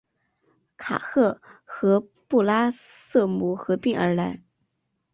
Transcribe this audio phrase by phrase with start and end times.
[0.77, 4.41] 卡赫和布拉瑟姆合并而来。